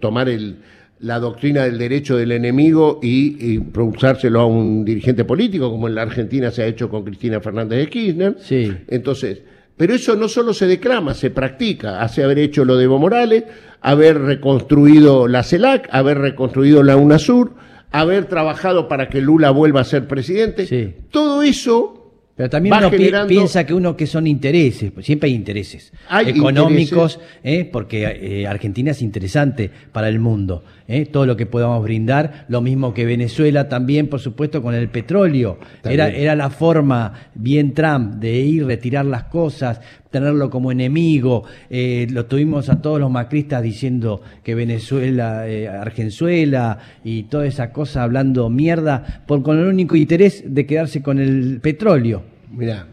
[0.00, 0.56] tomar el,
[1.00, 6.02] la doctrina del derecho del enemigo y, y a un dirigente político, como en la
[6.02, 8.36] Argentina se ha hecho con Cristina Fernández de Kirchner.
[8.38, 8.70] Sí.
[8.88, 9.42] Entonces,
[9.76, 12.02] pero eso no solo se declama, se practica.
[12.02, 13.44] Hace haber hecho lo de Evo Morales,
[13.80, 17.54] haber reconstruido la CELAC, haber reconstruido la UNASUR,
[17.90, 20.66] haber trabajado para que Lula vuelva a ser presidente.
[20.66, 20.94] Sí.
[21.10, 22.00] Todo eso
[22.40, 25.92] pero también uno piensa que uno que son intereses, pues siempre hay intereses
[26.24, 27.68] económicos, ¿eh?
[27.70, 31.06] porque eh, Argentina es interesante para el mundo, ¿eh?
[31.06, 35.58] todo lo que podamos brindar, lo mismo que Venezuela también, por supuesto, con el petróleo.
[35.84, 41.44] Era, era la forma bien Trump de ir, retirar las cosas, tenerlo como enemigo.
[41.70, 45.44] lo tuvimos a todos los macristas diciendo que Venezuela,
[45.80, 51.18] Argenzuela y toda esa cosa hablando mierda, por, con el único interés de quedarse con
[51.18, 52.22] el petróleo.
[52.50, 52.86] Mira,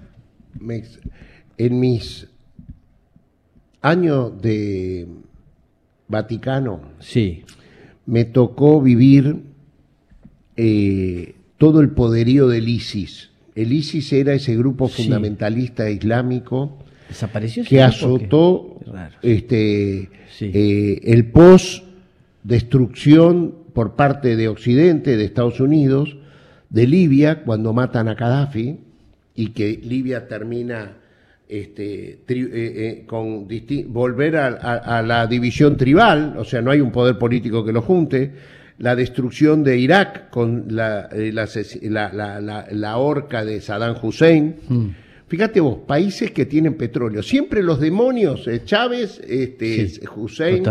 [1.57, 2.27] en mis
[3.81, 5.07] años de
[6.07, 7.43] Vaticano, sí.
[8.07, 9.43] Me tocó vivir
[10.55, 13.29] eh, todo el poderío del ISIS.
[13.53, 16.77] El ISIS era ese grupo fundamentalista islámico
[17.67, 18.79] que azotó
[19.21, 20.09] este,
[20.41, 21.83] eh, el post
[22.43, 26.17] destrucción por parte de Occidente, de Estados Unidos,
[26.69, 28.77] de Libia, cuando matan a Gaddafi,
[29.35, 30.97] y que Libia termina
[31.49, 33.47] este, eh, eh, con
[33.87, 38.31] volver a, la división tribal, o sea, no hay un poder político que lo junte,
[38.79, 44.55] la destrucción de Irak con la, eh, la, horca de Saddam Hussein.
[44.67, 44.87] Hmm.
[45.27, 50.63] Fíjate vos, países que tienen petróleo, siempre los demonios, Chávez, este, Hussein,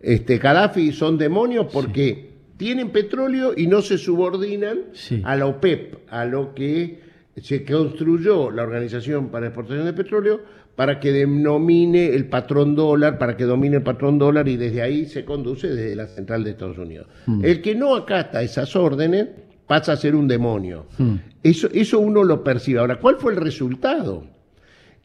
[0.00, 4.78] este, Gaddafi son demonios porque tienen petróleo y no se subordinan
[5.24, 7.07] a la OPEP, a lo que
[7.42, 10.40] se construyó la Organización para Exportación de Petróleo
[10.78, 15.06] para que denomine el patrón dólar, para que domine el patrón dólar y desde ahí
[15.06, 17.08] se conduce desde la central de Estados Unidos.
[17.26, 17.44] Hmm.
[17.44, 19.26] El que no acata esas órdenes
[19.66, 20.86] pasa a ser un demonio.
[20.96, 21.16] Hmm.
[21.42, 22.78] Eso, eso uno lo percibe.
[22.78, 24.24] Ahora, ¿cuál fue el resultado?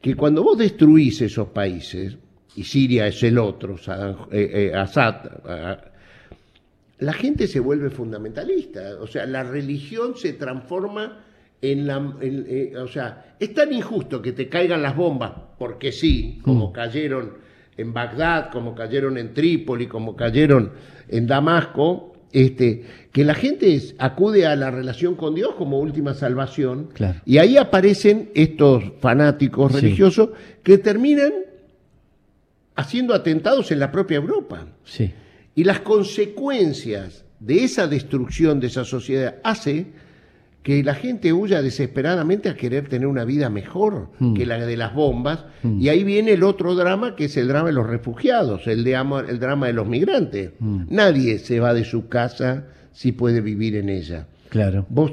[0.00, 2.16] Que cuando vos destruís esos países,
[2.54, 3.74] y Siria es el otro,
[4.30, 5.16] eh, eh, Assad,
[6.98, 8.96] la gente se vuelve fundamentalista.
[9.00, 11.24] O sea, la religión se transforma
[11.72, 16.40] en la, eh, o sea, es tan injusto que te caigan las bombas, porque sí,
[16.42, 16.72] como mm.
[16.72, 17.32] cayeron
[17.76, 20.72] en Bagdad, como cayeron en Trípoli, como cayeron
[21.08, 26.90] en Damasco, este, que la gente acude a la relación con Dios como última salvación,
[27.24, 30.30] y ahí aparecen estos fanáticos religiosos
[30.62, 31.32] que terminan
[32.74, 34.66] haciendo atentados en la propia Europa.
[34.84, 35.12] Sí.
[35.54, 39.86] Y las consecuencias de esa destrucción de esa sociedad hace
[40.64, 44.32] que la gente huya desesperadamente a querer tener una vida mejor hmm.
[44.32, 45.44] que la de las bombas.
[45.62, 45.78] Hmm.
[45.78, 48.94] Y ahí viene el otro drama, que es el drama de los refugiados, el, de,
[49.28, 50.52] el drama de los migrantes.
[50.58, 50.86] Hmm.
[50.88, 54.26] Nadie se va de su casa si puede vivir en ella.
[54.48, 54.86] Claro.
[54.88, 55.12] Vos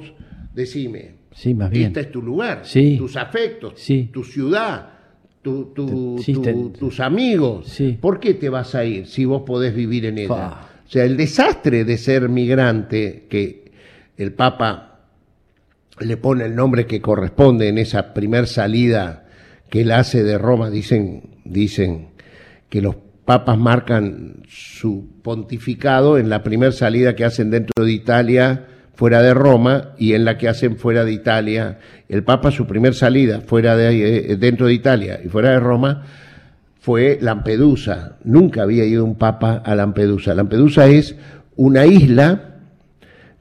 [0.55, 1.87] decime, sí, más bien.
[1.87, 2.95] este es tu lugar, sí.
[2.97, 4.09] tus afectos, sí.
[4.11, 4.87] tu ciudad,
[5.41, 7.77] tus amigos.
[7.99, 10.61] ¿Por qué te vas a ir si vos podés vivir en ella?
[10.85, 13.71] O sea, el desastre de ser migrante que
[14.17, 14.90] el Papa
[15.99, 19.25] le pone el nombre que corresponde en esa primer salida
[19.69, 20.69] que él hace de Roma.
[20.69, 22.09] Dicen, dicen
[22.69, 28.67] que los papas marcan su pontificado en la primera salida que hacen dentro de Italia,
[28.93, 31.79] fuera de Roma, y en la que hacen fuera de Italia.
[32.09, 36.05] El papa, su primer salida fuera de, eh, dentro de Italia y fuera de Roma,
[36.79, 38.17] fue Lampedusa.
[38.23, 40.33] Nunca había ido un papa a Lampedusa.
[40.33, 41.15] Lampedusa es
[41.55, 42.50] una isla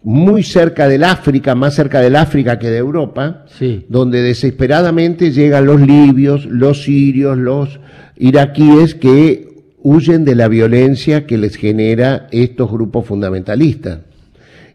[0.02, 3.44] muy cerca del África, más cerca del África que de Europa,
[3.88, 7.80] donde desesperadamente llegan los libios, los sirios, los
[8.16, 9.48] iraquíes que
[9.82, 14.00] huyen de la violencia que les genera estos grupos fundamentalistas.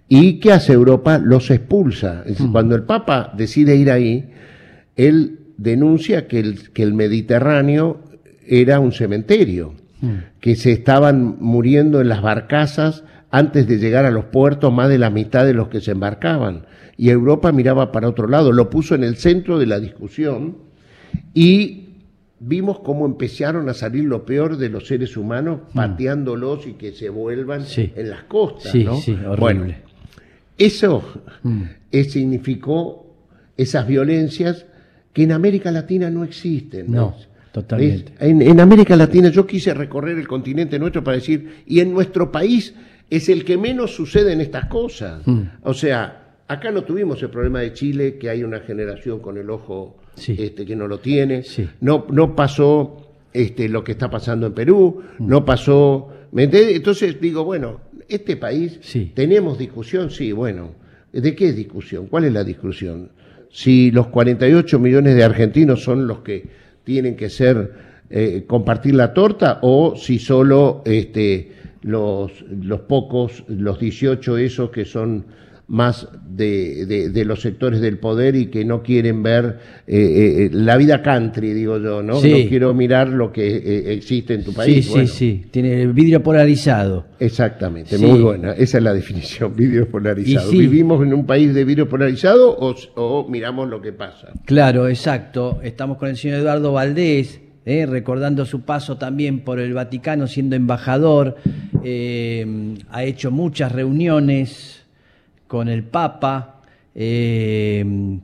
[0.07, 1.17] ¿Y qué hace Europa?
[1.17, 2.23] Los expulsa.
[2.27, 2.51] Mm.
[2.51, 4.29] Cuando el Papa decide ir ahí,
[4.95, 8.01] él denuncia que el, que el Mediterráneo
[8.45, 10.13] era un cementerio, mm.
[10.39, 13.03] que se estaban muriendo en las barcazas
[13.35, 16.67] antes de llegar a los puertos más de la mitad de los que se embarcaban.
[16.95, 20.55] Y Europa miraba para otro lado, lo puso en el centro de la discusión
[21.33, 21.89] y
[22.39, 25.75] vimos cómo empezaron a salir lo peor de los seres humanos, mm.
[25.75, 28.71] pateándolos y que se vuelvan en las costas.
[28.71, 29.79] Sí, sí, horrible.
[30.57, 31.03] eso
[31.43, 31.63] mm.
[32.07, 33.17] significó
[33.57, 34.65] esas violencias
[35.11, 36.89] que en América Latina no existen.
[36.89, 37.13] No.
[37.51, 38.13] Totalmente.
[38.19, 42.29] En, en, América Latina yo quise recorrer el continente nuestro para decir, y en nuestro
[42.29, 42.73] país
[43.09, 45.25] es el que menos sucede en estas cosas.
[45.25, 45.41] Mm.
[45.63, 49.49] O sea, Acá no tuvimos el problema de Chile, que hay una generación con el
[49.49, 51.43] ojo este, que no lo tiene.
[51.81, 52.97] No, no pasó
[53.33, 55.27] este, lo que está pasando en Perú, mm.
[55.27, 56.09] no pasó...
[56.37, 58.79] Entonces digo, bueno, este país,
[59.13, 60.11] ¿tenemos discusión?
[60.11, 60.73] Sí, bueno.
[61.11, 62.07] ¿De qué es discusión?
[62.07, 63.09] ¿Cuál es la discusión?
[63.49, 66.45] Si los 48 millones de argentinos son los que
[66.83, 67.71] tienen que ser,
[68.09, 71.51] eh, compartir la torta, o si solo este,
[71.85, 75.25] los, los pocos, los 18 esos que son
[75.67, 80.77] más de, de, los sectores del poder y que no quieren ver eh, eh, la
[80.77, 82.15] vida country, digo yo, ¿no?
[82.15, 84.85] No quiero mirar lo que eh, existe en tu país.
[84.85, 87.05] Sí, sí, sí, tiene el vidrio polarizado.
[87.19, 90.51] Exactamente, muy buena, esa es la definición, vidrio polarizado.
[90.51, 94.33] ¿Vivimos en un país de vidrio polarizado o, o, miramos lo que pasa?
[94.45, 95.59] Claro, exacto.
[95.63, 97.41] Estamos con el señor Eduardo Valdés.
[97.65, 101.37] Recordando su paso también por el Vaticano siendo embajador,
[102.91, 104.85] ha hecho muchas reuniones
[105.47, 106.61] con el Papa,
[106.93, 108.19] eh,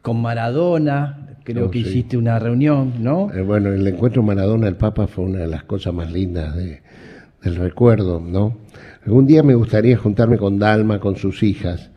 [0.00, 3.32] con Maradona, creo oh, que hiciste una reunión, ¿no?
[3.32, 8.20] Eh, bueno, el encuentro Maradona-el Papa fue una de las cosas más lindas del recuerdo,
[8.20, 8.58] ¿no?
[9.04, 11.90] Algún día me gustaría juntarme con Dalma, con sus hijas,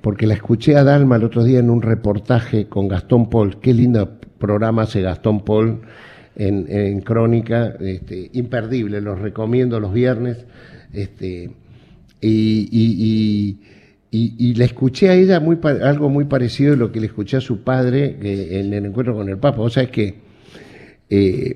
[0.00, 3.74] porque la escuché a Dalma el otro día en un reportaje con Gastón Paul, qué
[3.74, 5.82] lindo programa hace Gastón Paul
[6.38, 10.46] en, Crónica, este, imperdible, los recomiendo los viernes,
[10.92, 11.50] este,
[12.20, 13.58] y
[14.10, 17.40] y, le escuché a ella muy, algo muy parecido a lo que le escuché a
[17.40, 18.16] su padre
[18.60, 19.60] en el encuentro con el Papa.
[19.60, 20.14] O sea, es que
[21.10, 21.54] eh,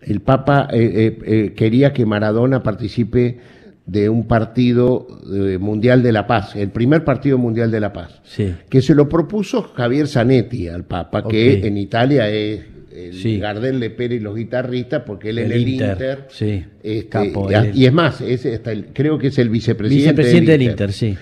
[0.00, 3.38] el Papa eh, eh, quería que Maradona participe
[3.84, 5.06] de un partido
[5.58, 8.20] mundial de la paz, el primer partido mundial de la paz,
[8.68, 12.66] que se lo propuso Javier Zanetti al Papa, que en Italia es
[13.06, 16.26] el Gardel Le Pere y los guitarristas, porque él es el Inter.
[16.28, 16.64] sí.
[16.82, 17.32] Este,
[17.74, 18.46] y, es más, es,
[18.92, 20.92] creo que es el vicepresidente, vicepresidente del, Inter.
[20.92, 21.16] sí.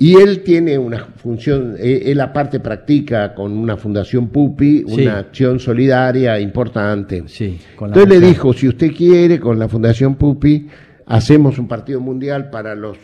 [0.00, 5.58] Y él tiene una función, eh, él aparte practica con una fundación Pupi una acción
[5.58, 7.24] solidaria importante.
[7.26, 10.68] Sí, Entonces le dijo, si usted quiere, con la fundación Pupi,
[11.06, 12.96] hacemos un partido mundial para los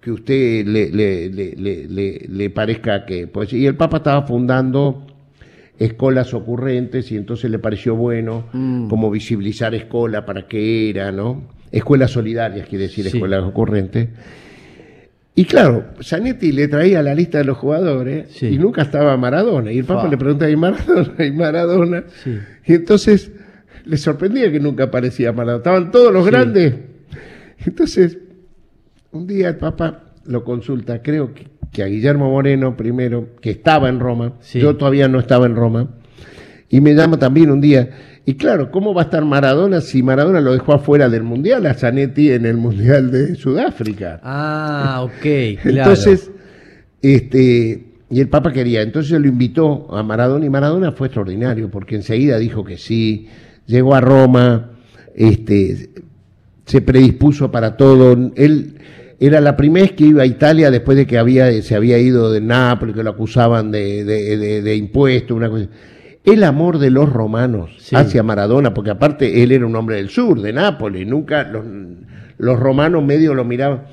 [0.00, 3.26] que usted le, le, le, le parezca que...
[3.26, 5.06] Pues, y el Papa estaba fundando
[5.78, 8.88] escolas ocurrentes y entonces le pareció bueno mm.
[8.88, 11.48] como visibilizar escuela para qué era, ¿no?
[11.70, 14.08] Escuelas solidarias, quiere decir, escuelas ocurrentes.
[15.34, 19.72] Y claro, Zanetti le traía la lista de los jugadores y nunca estaba Maradona.
[19.72, 21.24] Y el Papa le pregunta, ¿y Maradona?
[21.24, 22.04] ¿Y Maradona?
[22.66, 23.32] Y entonces
[23.86, 25.58] le sorprendía que nunca aparecía Maradona.
[25.58, 26.74] Estaban todos los grandes.
[27.64, 28.18] Entonces,
[29.12, 33.88] un día el Papa lo consulta, creo que que a Guillermo Moreno primero, que estaba
[33.88, 35.88] en Roma, yo todavía no estaba en Roma,
[36.68, 37.90] y me llama también un día,
[38.24, 41.74] y claro, ¿cómo va a estar Maradona si Maradona lo dejó afuera del Mundial a
[41.74, 44.20] Zanetti en el Mundial de Sudáfrica?
[44.22, 45.78] Ah, ok, claro.
[45.78, 46.30] Entonces,
[47.00, 51.96] este, y el Papa quería, entonces lo invitó a Maradona, y Maradona fue extraordinario, porque
[51.96, 53.28] enseguida dijo que sí,
[53.66, 54.72] llegó a Roma,
[55.14, 55.90] este,
[56.66, 58.74] se predispuso para todo, él
[59.26, 62.32] era la primera vez que iba a Italia después de que había, se había ido
[62.32, 65.68] de Nápoles, que lo acusaban de, de, de, impuestos, una cosa.
[66.24, 70.40] El amor de los romanos hacia Maradona, porque aparte él era un hombre del sur,
[70.42, 71.64] de Nápoles, nunca los,
[72.36, 73.84] los romanos medio lo miraban.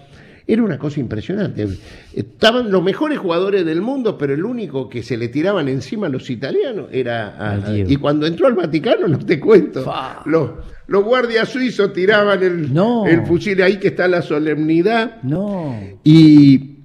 [0.52, 1.68] Era una cosa impresionante.
[2.12, 6.10] Estaban los mejores jugadores del mundo, pero el único que se le tiraban encima a
[6.10, 7.62] los italianos era...
[7.88, 9.86] y cuando entró al Vaticano, no te cuento,
[10.26, 10.50] los,
[10.88, 12.76] los guardias suizos tiraban el,
[13.08, 15.22] el fusil ahí que está la solemnidad.
[15.22, 15.80] No.
[16.04, 16.78] Y,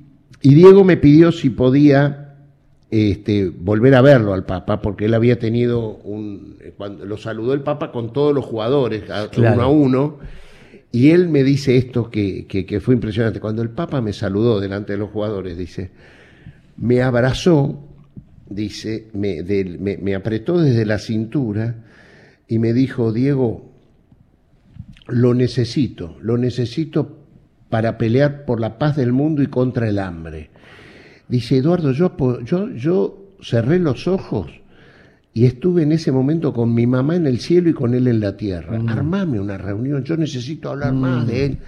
[0.42, 2.34] Diego me pidió si podía
[2.90, 6.58] este, volver a verlo al Papa, porque él había tenido un.
[6.76, 9.04] Cuando lo saludó el Papa con todos los jugadores,
[9.38, 10.18] uno a uno.
[10.94, 13.40] Y él me dice esto que, que, fue impresionante.
[13.40, 15.90] Cuando el Papa me saludó delante de los jugadores, dice,
[16.76, 17.88] me abrazó,
[18.48, 21.82] dice, me, me, me apretó desde la cintura
[22.46, 23.72] y me dijo, Diego,
[25.08, 27.26] lo necesito, lo necesito
[27.70, 30.50] para pelear por la paz del mundo y contra el hambre.
[31.26, 34.48] Dice Eduardo, yo, yo, yo cerré los ojos
[35.36, 38.20] y estuve en ese momento con mi mamá en el cielo y con él en
[38.20, 38.78] la tierra.
[38.78, 38.88] Mm.
[38.88, 41.44] Armame una reunión, yo necesito hablar más de mm.
[41.44, 41.58] él.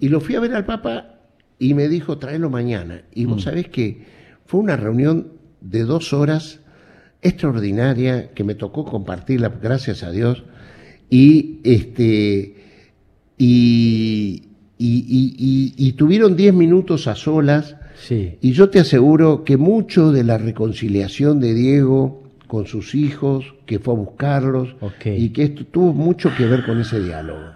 [0.00, 1.20] Y lo fui a ver al Papa
[1.58, 3.02] y me dijo, tráelo mañana.
[3.14, 3.40] Y vos mm.
[3.40, 4.06] sabés que
[4.46, 5.28] fue una reunión
[5.60, 6.60] de dos horas
[7.20, 10.44] extraordinaria que me tocó compartirla, gracias a Dios.
[11.10, 12.56] Y este
[13.36, 14.44] y,
[14.78, 17.76] y, tuvieron 10 minutos a solas.
[18.40, 22.21] Y yo te aseguro que mucho de la reconciliación de Diego
[22.52, 24.76] con sus hijos, que fue a buscarlos,
[25.06, 27.46] y que esto tuvo mucho que ver con ese diálogo.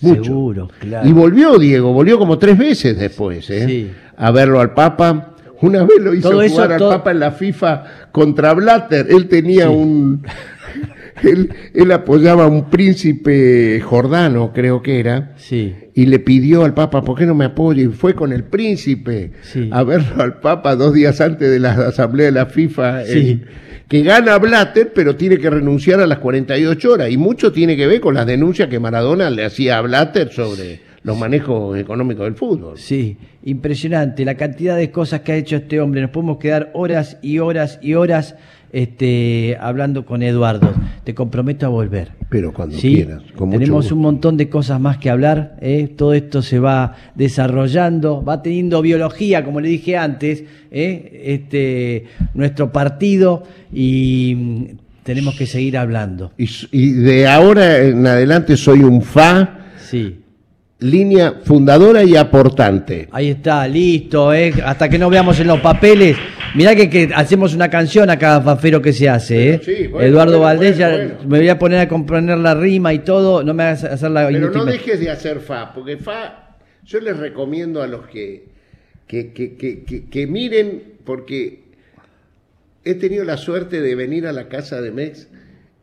[0.00, 0.24] Mucho.
[0.24, 1.06] Seguro, claro.
[1.06, 3.92] Y volvió Diego, volvió como tres veces después, ¿eh?
[4.16, 5.34] A verlo al Papa.
[5.60, 9.06] Una vez lo hizo jugar al Papa en la FIFA contra Blatter.
[9.10, 10.24] Él tenía un.
[11.22, 15.34] él, apoyaba a un príncipe jordano, creo que era.
[15.36, 15.74] Sí.
[15.94, 17.82] Y le pidió al Papa, ¿por qué no me apoya?
[17.82, 19.32] Y fue con el príncipe
[19.70, 23.04] a verlo al Papa dos días antes de la asamblea de la FIFA.
[23.04, 23.42] Sí
[23.88, 27.10] que gana Blatter, pero tiene que renunciar a las 48 horas.
[27.10, 30.80] Y mucho tiene que ver con las denuncias que Maradona le hacía a Blatter sobre
[31.02, 32.76] los manejos económicos del fútbol.
[32.78, 36.00] Sí, impresionante la cantidad de cosas que ha hecho este hombre.
[36.00, 38.34] Nos podemos quedar horas y horas y horas
[38.76, 40.70] este, hablando con Eduardo.
[41.02, 42.12] Te comprometo a volver.
[42.28, 43.22] Pero cuando quieras.
[43.50, 45.56] Tenemos un montón de cosas más que hablar.
[45.62, 45.88] ¿eh?
[45.96, 51.22] Todo esto se va desarrollando, va teniendo biología, como le dije antes, ¿eh?
[51.24, 52.04] este,
[52.34, 54.64] nuestro partido y mm,
[55.04, 56.32] tenemos que seguir hablando.
[56.36, 59.72] Y, y de ahora en adelante soy un fa.
[59.78, 60.18] Sí
[60.78, 63.08] línea fundadora y aportante.
[63.10, 64.52] Ahí está, listo, ¿eh?
[64.64, 66.16] hasta que no veamos en los papeles.
[66.54, 69.90] Mirá que, hacemos una canción a cada fafero que se hace, ¿eh?
[70.00, 70.78] Eduardo Valdés,
[71.26, 74.28] me voy a poner a componer la rima y todo, no me hagas hacer la
[74.28, 78.44] Pero no dejes de hacer fa, porque fa, yo les recomiendo a los que,
[79.06, 81.64] que, que, que miren, porque
[82.84, 85.28] he tenido la suerte de venir a la casa de Mex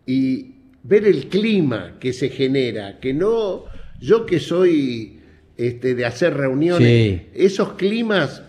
[0.07, 3.65] y ver el clima que se genera, que no
[4.03, 5.19] yo que soy
[5.55, 8.43] este, de hacer reuniones, esos climas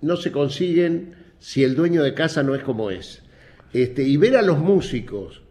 [0.00, 3.22] no se consiguen si el dueño de casa no es como es.
[3.74, 5.42] Este, y ver a los músicos,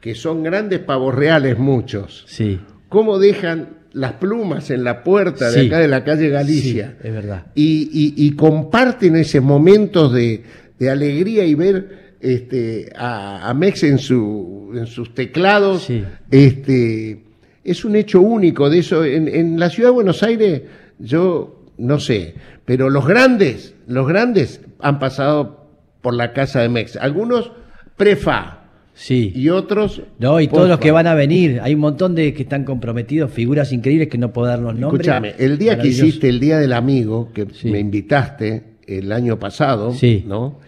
[0.00, 2.58] que son grandes pavos reales muchos, sí.
[2.88, 6.96] cómo dejan las plumas en la puerta de acá de la calle Galicia.
[7.02, 7.46] es verdad.
[7.54, 10.42] Y, comparten esos momentos de,
[10.90, 15.88] alegría y ver este, a, Mex en, su, en sus teclados.
[16.30, 17.29] Este,
[17.64, 19.04] es un hecho único de eso.
[19.04, 20.62] En, la ciudad de Buenos Aires,
[20.98, 22.34] yo no sé,
[22.64, 25.68] pero los grandes, los grandes han pasado
[26.00, 26.96] por la casa de Mex.
[26.96, 27.52] Algunos
[27.96, 28.58] prefa.
[28.94, 29.32] Sí.
[29.34, 30.02] Y otros.
[30.18, 31.60] No, y todos los que van a venir.
[31.62, 35.06] Hay un montón de que están comprometidos, figuras increíbles que no puedo dar los nombres.
[35.06, 39.94] Escúchame, el día que hiciste el Día del Amigo, que me invitaste el año pasado,
[40.26, 40.58] ¿no?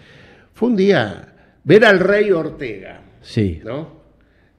[0.55, 1.29] Fue un día.
[1.65, 3.03] Ver al Rey Ortega.
[3.21, 3.61] Sí.
[3.65, 4.02] ¿No?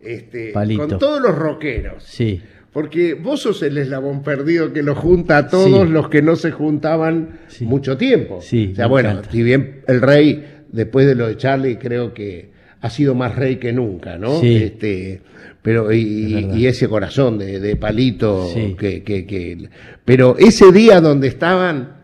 [0.05, 2.03] Este, con todos los rockeros.
[2.03, 2.41] Sí.
[2.71, 6.51] Porque vos sos el eslabón perdido que lo junta a todos los que no se
[6.51, 8.41] juntaban mucho tiempo.
[8.41, 12.51] Sí, o sea, bueno, si bien el rey, después de lo de Charlie, creo que
[12.81, 14.41] ha sido más rey que nunca, ¿no?
[14.41, 15.21] Este,
[15.61, 19.69] pero y, ese corazón de, palito que, que, que,
[20.03, 22.02] pero ese día donde estaban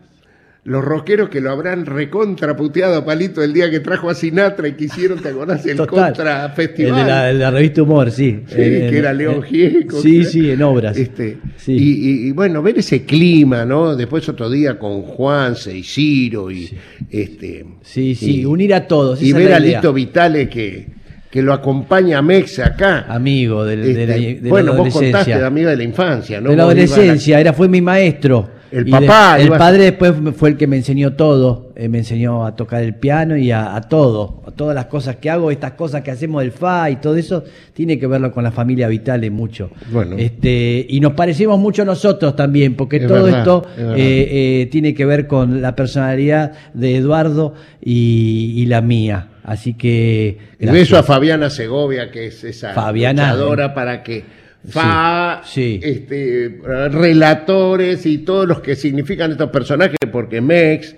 [0.62, 4.72] los rockeros que lo habrán recontraputeado a Palito el día que trajo a Sinatra y
[4.72, 5.64] quisieron, ¿te acordás?
[5.64, 7.00] El contra festival.
[7.00, 8.40] El de, la, revista Humor, sí.
[8.46, 10.00] sí que era León Gieco.
[10.02, 10.98] Sí, sí, en obras.
[10.98, 13.96] Este, y, bueno, ver ese clima, ¿no?
[13.96, 16.70] Después otro día con Juanse y Ciro y
[17.10, 17.64] este.
[17.80, 19.22] Sí, sí, unir a todos.
[19.22, 20.88] Y ver a Lito Vitale que,
[21.30, 23.06] que lo acompaña a Mex acá.
[23.08, 26.50] Amigo de, de, la, este, Bueno, vos contaste de amigo de la infancia, ¿no?
[26.50, 28.59] De la adolescencia, era, fue mi maestro.
[28.72, 29.38] El papá.
[29.40, 31.70] el padre después fue el que me enseñó todo.
[31.80, 34.42] Eh, me enseñó a tocar el piano y a, todo.
[34.46, 37.42] A todas las cosas que hago, estas cosas que hacemos del FA y todo eso,
[37.72, 39.70] tiene que verlo con la familia Vitale mucho.
[39.90, 40.16] Bueno.
[40.18, 45.26] Este, y nos parecemos mucho nosotros también, porque todo esto eh, eh, tiene que ver
[45.26, 49.28] con la personalidad de Eduardo y, la mía.
[49.42, 50.36] Así que.
[50.58, 53.34] Y beso a Fabiana Segovia, que es esa Fabiana,
[53.74, 55.42] para que fa,
[55.82, 60.96] Este, relatores y todos los que significan estos personajes, porque Mex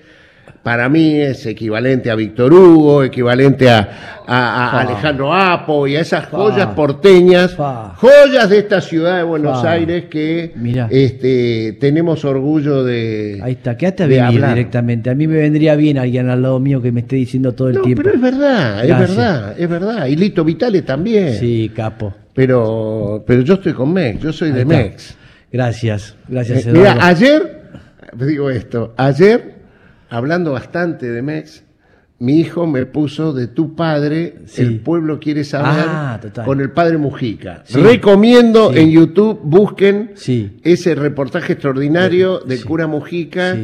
[0.63, 6.69] para mí es equivalente a Víctor Hugo, equivalente a, Alejandro Apo y a esas joyas
[6.69, 7.57] porteñas,
[7.97, 10.55] joyas de esta ciudad de Buenos Aires que
[10.91, 13.41] este, tenemos orgullo de.
[13.43, 15.11] Ahí está, quédate a venir directamente.
[15.11, 17.77] A mí me vendría bien alguien al lado mío que me esté diciendo todo el
[17.77, 18.03] no, tiempo.
[18.03, 20.07] Pero es verdad, es verdad, es verdad.
[20.07, 21.35] Y Lito Vitale también.
[21.35, 22.15] Sí, capo.
[22.35, 25.17] Pero, pero yo estoy con Mex, yo soy de Mex.
[25.53, 26.95] Gracias, gracias, eh, Eduardo.
[26.95, 27.63] Mira, ayer,
[28.15, 29.52] digo esto, ayer,
[30.13, 31.65] hablando bastante de Mex,
[32.19, 36.99] mi hijo me puso de tu padre, el pueblo quiere saber, ah, con el padre
[36.99, 37.65] Mujica.
[37.73, 40.13] Recomiendo en YouTube, busquen
[40.63, 43.57] ese reportaje extraordinario del cura Mujica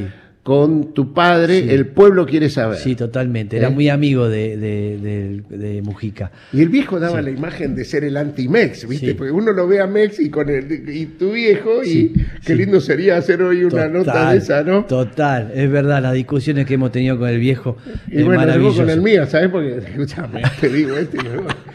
[0.49, 2.79] con tu padre, el pueblo quiere saber.
[2.79, 3.59] Sí, totalmente.
[3.59, 3.71] Era ¿Eh?
[3.71, 6.33] muy amigo de, Mujica.
[6.55, 9.15] Y el viejo daba la imagen de ser el anti-Mex, ¿viste?
[9.15, 12.15] Porque uno lo ve a Mex y con el, y tu viejo, y
[12.47, 14.87] qué lindo sería hacer hoy una nota de esa, ¿no?
[14.87, 17.77] Total, es verdad, las discusiones que hemos tenido con el viejo.
[18.11, 19.51] Y bueno, luego con el mío, ¿sabes?
[19.51, 21.19] Porque, escúchame, te digo este,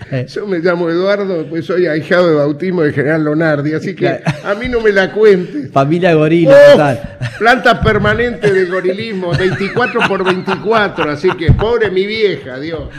[0.09, 0.25] eh.
[0.27, 4.55] yo me llamo Eduardo, pues soy ahijado de bautismo de General Lonardi, así que a
[4.59, 5.69] mí no me la cuentes.
[5.69, 7.17] Familia gorila, total.
[7.37, 12.89] Planta permanente de gorilismo, 24 por 24, así que pobre mi vieja, Dios.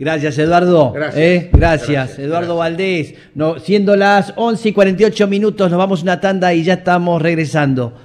[0.00, 0.92] Gracias, Eduardo.
[0.92, 1.22] Gracias.
[1.22, 1.50] ¿eh?
[1.52, 2.18] Gracias.
[2.18, 3.14] Eduardo Valdés.
[3.34, 8.00] No, siendo las 11 y 48 minutos, nos vamos una tanda y ya estamos regresando.